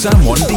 see 0.00 0.49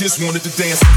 just 0.00 0.18
wanted 0.24 0.42
to 0.42 0.48
dance. 0.56 0.89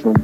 Work 0.00 0.16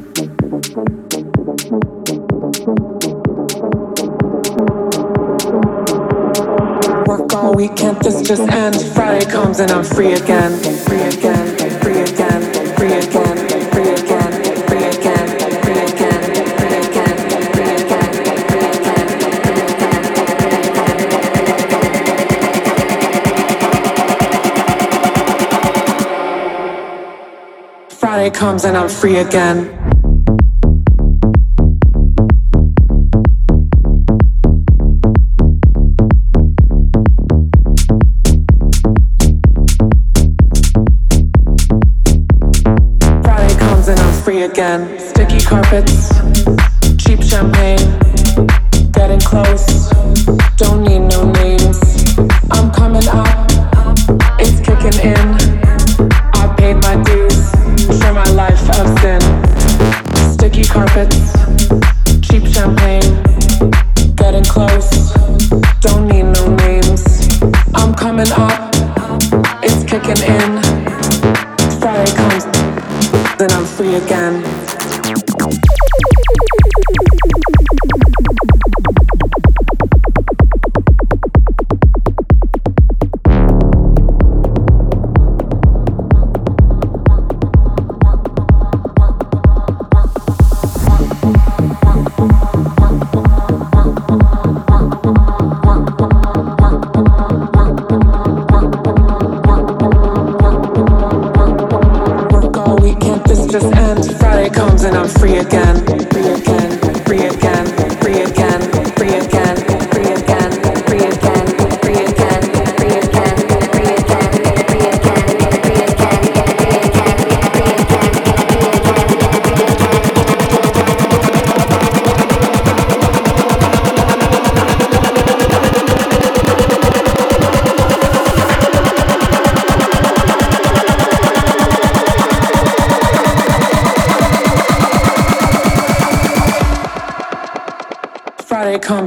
all 7.34 7.54
weekend, 7.54 7.98
this 8.00 8.22
just 8.22 8.48
ends. 8.50 8.90
Friday 8.94 9.26
comes 9.30 9.60
and 9.60 9.70
I'm 9.70 9.84
free 9.84 10.14
again. 10.14 10.58
Free 10.86 11.02
comes 28.36 28.66
and 28.66 28.76
I'm 28.76 28.88
free 28.88 29.16
again. 29.16 29.75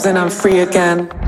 and 0.09 0.17
I'm 0.17 0.31
free 0.31 0.61
again. 0.61 1.18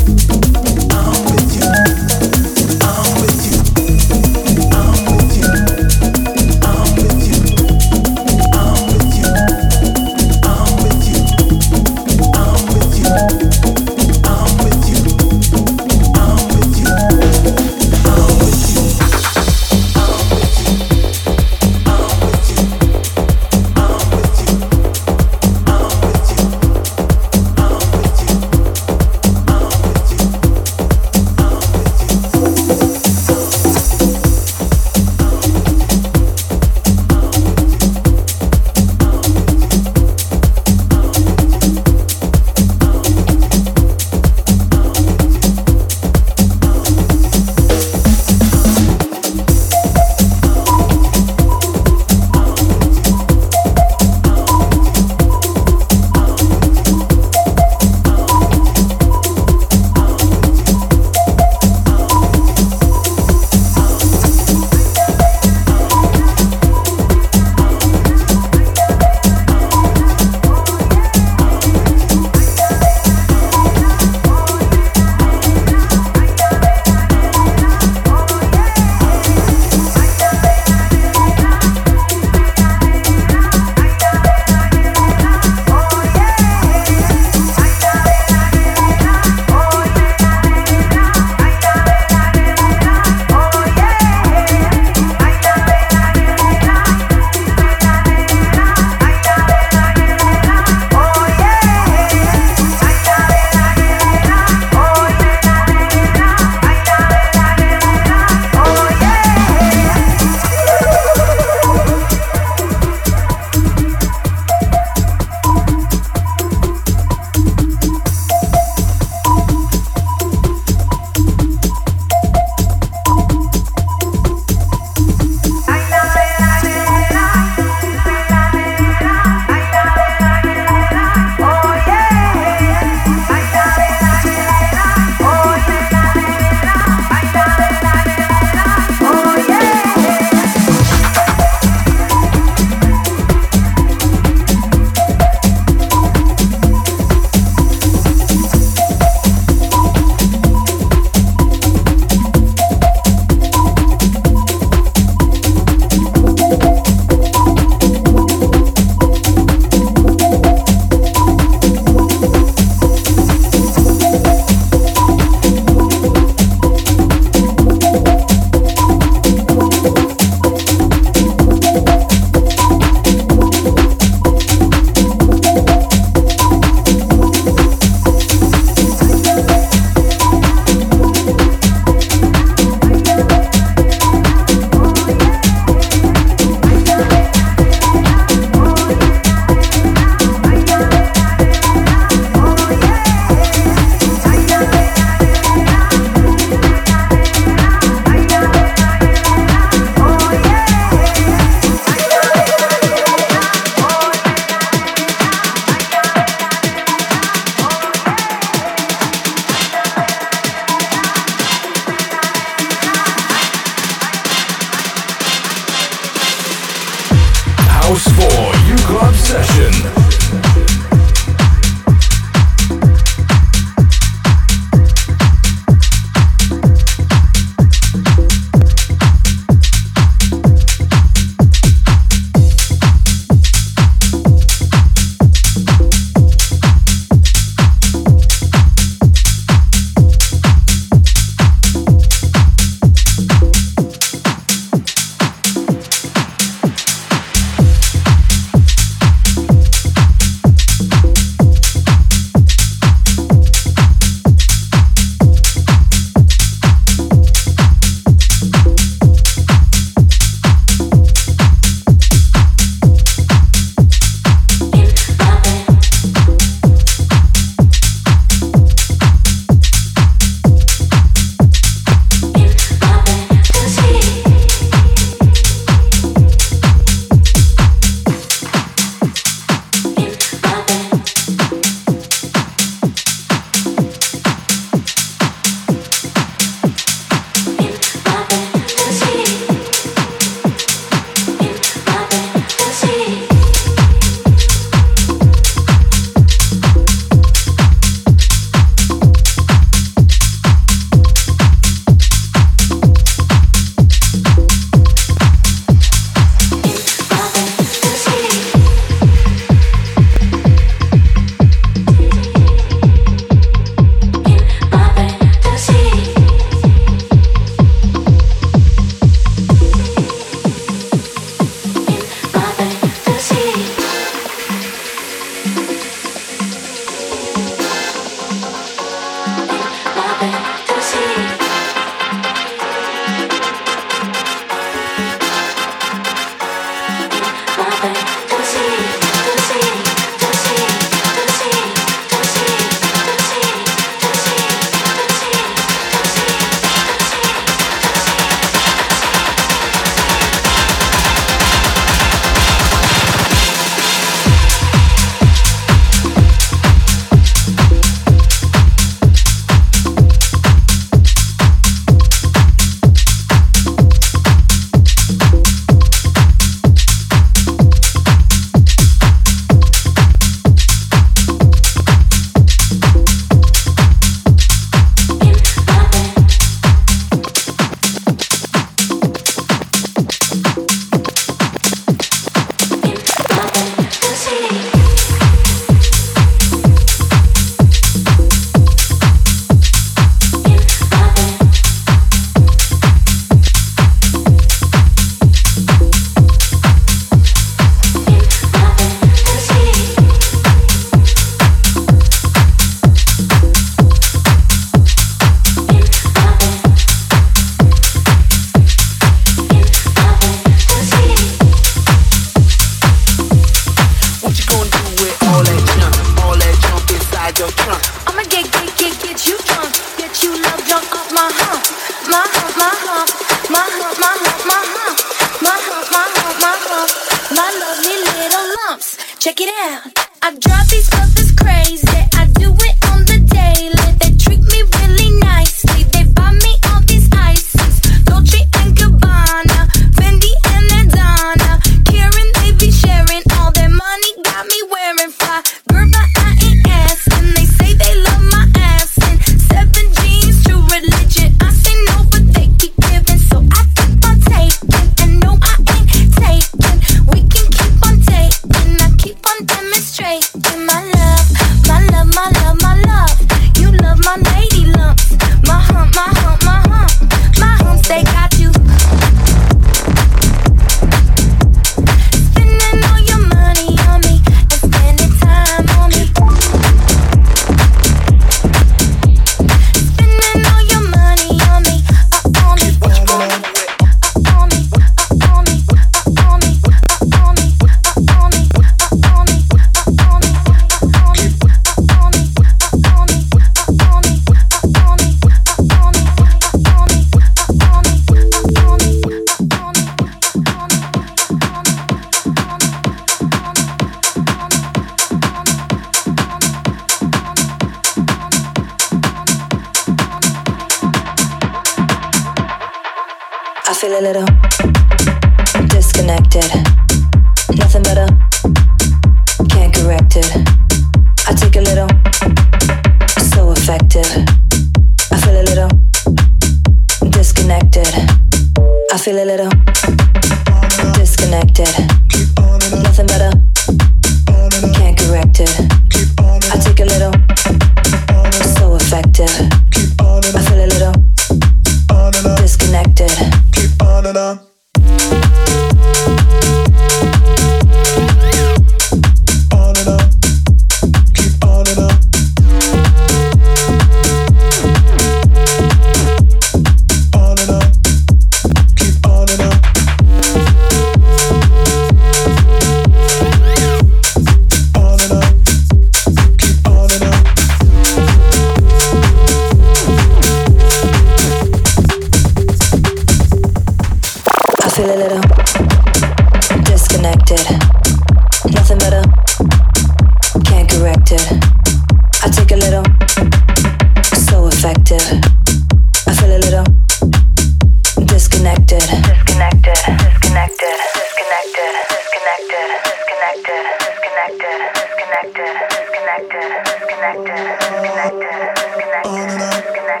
I 599.98 600.00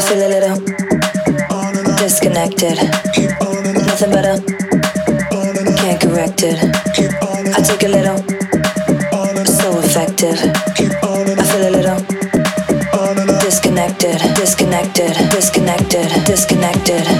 feel 0.00 0.22
a 0.22 0.28
little 0.28 0.56
disconnected. 1.96 2.78
Nothing 3.86 4.10
but 4.12 4.24
can't 5.76 6.00
correct 6.00 6.42
it. 6.44 6.58
I 7.52 7.60
take 7.62 7.82
a 7.82 7.88
little 7.88 8.18
so 9.44 9.80
effective. 9.80 10.38
I 10.38 11.42
feel 11.42 11.66
a 11.66 11.70
little 11.70 11.98
disconnected, 13.40 14.18
disconnected, 14.36 15.16
disconnected 15.30 16.08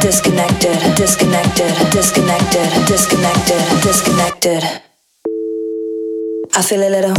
disconnected, 0.08 0.96
disconnected, 0.96 1.92
disconnected, 1.92 2.86
disconnected, 2.86 3.82
disconnected. 3.82 4.64
I 6.54 6.62
feel 6.62 6.80
a 6.80 6.88
little. 6.88 7.14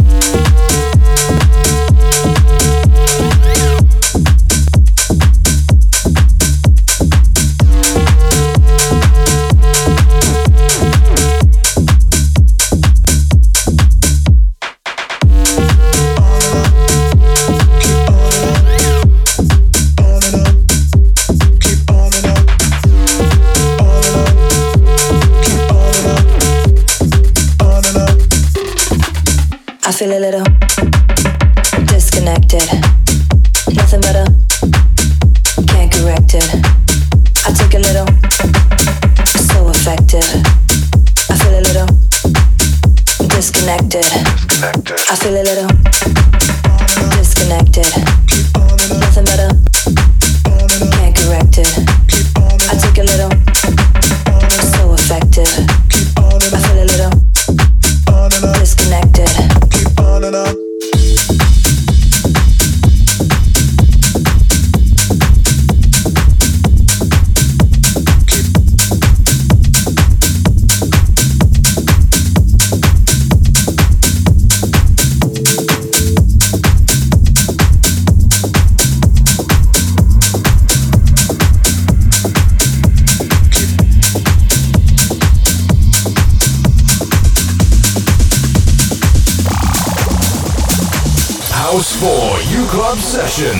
4 92.00 92.08
you 92.48 92.64
club 92.68 92.96
Session. 92.96 93.58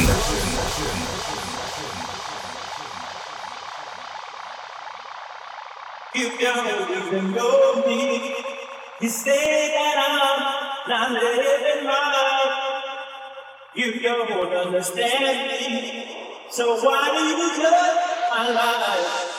If 6.15 6.41
you 6.41 6.49
even 6.97 7.35
know 7.35 7.85
me, 7.87 8.35
you 9.03 9.11
say 9.11 9.75
that 9.77 9.97
I'm 10.07 10.89
not 10.89 11.23
living 11.23 11.87
right. 11.87 12.83
You 13.75 14.01
don't 14.01 14.55
understand 14.55 15.51
me, 15.51 16.09
so 16.51 16.81
why 16.83 17.11
do 17.13 17.23
you 17.23 17.63
judge 17.63 17.99
my 18.31 18.49
life? 18.53 19.30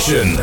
Session. 0.00 0.39